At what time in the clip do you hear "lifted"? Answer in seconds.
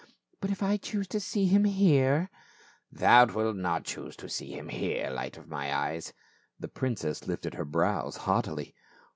7.27-7.53